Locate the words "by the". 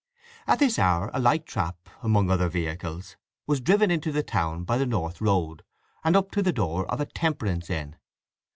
4.63-4.87